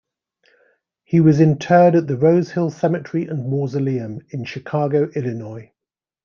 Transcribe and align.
He 1.03 1.19
was 1.21 1.39
interred 1.39 1.93
at 1.93 2.07
the 2.07 2.17
Rosehill 2.17 2.71
Cemetery 2.71 3.27
and 3.27 3.47
Mausoleum 3.51 4.21
in 4.31 4.45
Chicago, 4.45 5.09
Illinois. 5.09 5.73